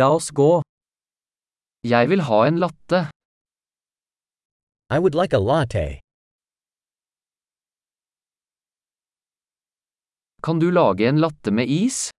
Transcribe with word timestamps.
La 0.00 0.06
oss 0.16 0.30
gå. 0.32 0.62
Jeg 1.84 2.08
vil 2.10 2.22
ha 2.28 2.38
en 2.48 2.58
latte. 2.64 3.00
I 4.94 4.98
would 5.02 5.14
like 5.20 5.34
a 5.36 5.42
latte. 5.50 6.00
Kan 10.44 10.56
du 10.62 10.68
lage 10.70 11.08
en 11.08 11.18
latte 11.24 11.50
med 11.58 11.66
is? 11.68 12.10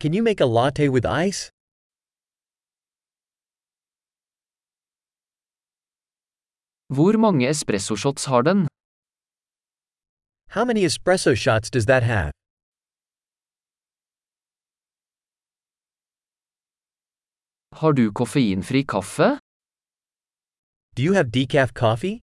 Can 0.00 0.12
you 0.12 0.22
make 0.22 0.40
a 0.40 0.50
latte 0.58 0.90
with 0.94 1.06
ice? 1.26 1.48
Hvor 6.96 7.12
mange 7.24 7.48
espressoshots 7.48 8.24
har 8.30 8.42
den? 8.42 8.68
How 10.54 10.64
many 10.64 10.84
espresso 10.84 11.34
shots 11.34 11.70
does 11.70 11.86
that 11.86 12.02
have? 12.02 12.32
Har 17.80 17.92
du 17.92 18.04
koffeinfri 18.20 18.80
kaffe? 18.92 19.28
Do 20.96 21.02
you 21.06 21.14
have 21.18 21.28
decaf 21.30 21.70
coffee? 21.82 22.16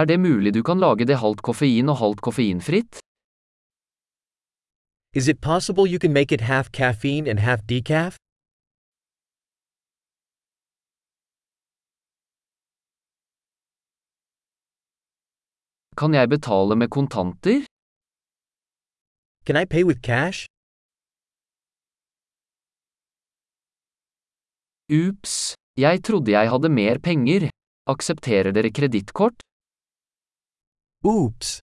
Er 0.00 0.04
det 0.10 0.18
mulig 0.20 0.54
du 0.54 0.62
kan 0.68 0.78
lage 0.84 1.04
det 1.10 1.18
halvt 1.24 1.42
koffein 1.48 1.88
og 1.92 1.96
halvt 2.02 2.20
koffeinfritt? 2.26 2.94
Is 5.18 5.28
it 5.32 5.38
possible 5.50 5.84
you 5.92 5.98
can 6.04 6.14
make 6.18 6.32
it 6.36 6.40
half 6.52 6.66
caffeine 6.78 7.26
and 7.30 7.38
half 7.48 7.60
decaf? 7.72 8.16
Kan 16.00 16.14
jeg 16.14 16.28
betale 16.34 16.74
med 16.76 16.88
kontanter? 16.96 17.60
Can 19.46 19.56
I 19.62 19.66
pay 19.74 19.84
with 19.84 20.00
cash? 20.00 20.51
Ups, 24.92 25.54
jeg 25.76 26.02
trodde 26.04 26.30
jeg 26.30 26.50
hadde 26.52 26.68
mer 26.68 26.98
penger. 27.08 27.48
Aksepterer 27.92 28.52
dere 28.52 28.70
kredittkort? 28.78 29.38
Oops. 31.04 31.60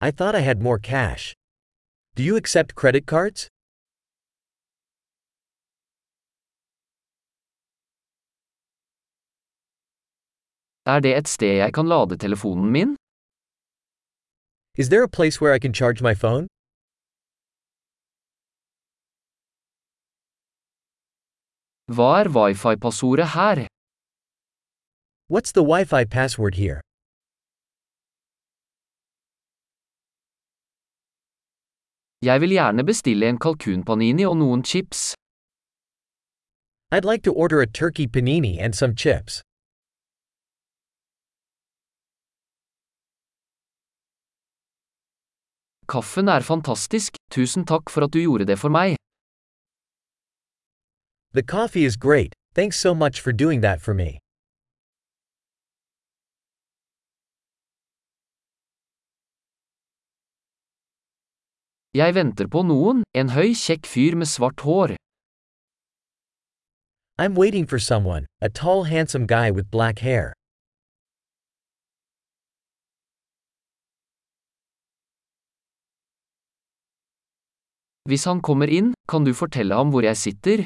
I 0.00 0.10
thought 0.10 0.34
I 0.34 0.40
had 0.40 0.60
more 0.60 0.78
cash. 0.78 1.34
Do 2.16 2.24
you 2.24 2.36
accept 2.36 2.74
credit 2.74 3.06
cards? 3.06 3.46
Er 10.86 11.00
det 11.00 11.16
et 11.16 11.28
sted 11.28 11.56
jeg 11.62 11.72
kan 11.74 11.86
lade 11.86 12.18
telefonen 12.18 12.72
min? 12.72 12.96
Is 14.74 14.88
there 14.88 15.04
a 15.04 15.14
place 15.18 15.40
where 15.40 15.54
I 15.54 15.60
can 15.60 15.72
charge 15.72 16.02
my 16.02 16.14
phone? 16.14 16.46
Hva 21.88 22.20
er 22.20 22.28
wifi-passordet 22.28 23.28
her? 23.36 23.68
What's 25.28 25.52
the 25.52 25.62
Wi 25.62 25.84
Fi 25.84 26.04
password 26.04 26.54
here? 26.56 26.80
Jeg 32.22 32.40
vil 32.40 32.50
gjerne 32.50 32.82
bestille 32.84 33.28
en 33.28 33.38
kalkunpanini 33.38 34.24
og 34.26 34.36
noen 34.36 34.64
chips. 34.64 35.14
I'd 36.90 37.04
like 37.04 37.22
to 37.22 37.32
order 37.32 37.60
a 37.60 37.66
turkey 37.66 38.08
panini 38.08 38.58
and 38.58 38.74
some 38.74 38.96
chips. 38.96 39.42
Kaffen 45.86 46.28
er 46.28 46.42
fantastisk, 46.42 47.14
tusen 47.30 47.64
takk 47.64 47.90
for 47.90 48.02
at 48.02 48.12
du 48.12 48.18
gjorde 48.18 48.46
det 48.50 48.58
for 48.58 48.68
meg. 48.68 48.96
The 51.36 51.42
coffee 51.42 51.84
is 51.84 51.96
great, 51.96 52.32
thanks 52.54 52.80
so 52.80 52.94
much 52.94 53.20
for 53.20 53.30
doing 53.30 53.60
that 53.60 53.82
for 53.82 53.92
me. 53.92 54.16
Jeg 61.92 62.14
venter 62.14 62.48
på 62.48 62.62
noen, 62.64 63.02
en 63.12 63.34
høy, 63.34 63.52
kjekk 63.52 63.84
fyr 63.84 64.16
med 64.16 64.30
svart 64.32 64.64
hår. 64.64 64.94
I'm 67.18 67.34
waiting 67.36 67.66
for 67.66 67.78
someone, 67.78 68.24
a 68.40 68.48
tall, 68.48 68.84
handsome 68.84 69.26
guy 69.26 69.50
with 69.50 69.70
black 69.70 69.98
hair. 69.98 70.32
Hvis 78.08 78.24
han 78.24 78.40
kommer 78.40 78.72
inn, 78.72 78.94
kan 79.08 79.28
du 79.28 79.34
fortelle 79.34 79.74
ham 79.76 79.92
hvor 79.92 80.08
jeg 80.08 80.16
sitter? 80.16 80.64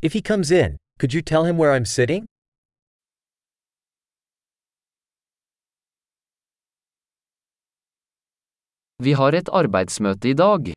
If 0.00 0.12
he 0.12 0.22
comes 0.22 0.52
in, 0.52 0.76
could 1.00 1.12
you 1.12 1.22
tell 1.22 1.44
him 1.44 1.58
where 1.58 1.72
I'm 1.72 1.84
sitting? 1.84 2.24
Vi 9.02 9.12
har 9.12 9.34
et 9.34 9.48
arbeidsmøte 9.48 10.30
i 10.30 10.34
dag. 10.34 10.72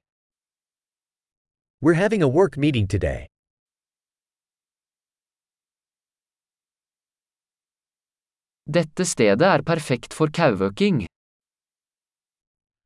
We're 1.81 1.99
having 2.01 2.23
a 2.23 2.27
work 2.27 2.57
meeting 2.57 2.87
today. 2.87 3.27
Dette 8.65 9.05
stedet 9.05 9.41
er 9.41 9.61
perfekt 9.61 10.13
for 10.13 10.27
kauøking. 10.27 11.05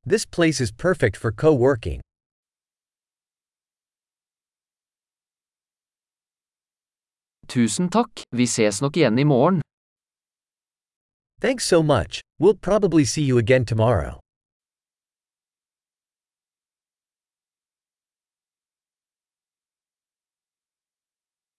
This 0.06 0.26
place 0.26 0.60
is 0.60 0.72
perfect 0.72 1.18
for 1.18 1.32
co 1.32 1.54
Tusen 7.48 7.90
takk, 7.90 8.24
vi 8.32 8.46
ses 8.48 8.82
nok 8.82 8.98
igjen 8.98 9.20
i 9.20 9.24
morgen. 9.24 9.62
Thanks 11.40 11.66
so 11.66 11.84
much, 11.84 12.22
we'll 12.40 12.58
probably 12.60 13.06
see 13.06 13.24
you 13.24 13.38
again 13.38 13.66
tomorrow. 13.66 14.25